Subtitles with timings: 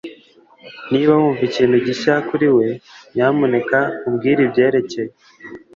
[0.91, 2.67] Niba wumva ikintu gishya kuri we,
[3.13, 5.11] nyamuneka umbwire ibyerekeye